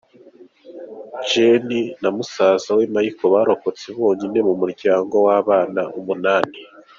Jeanne 1.27 1.79
na 2.01 2.09
musaza 2.17 2.69
we 2.77 2.83
Michel 2.93 3.31
barokotse 3.33 3.85
bonyine 3.99 4.39
mu 4.47 4.53
muryango 4.61 5.15
w’abana 5.25 5.81
umunani. 5.99 6.57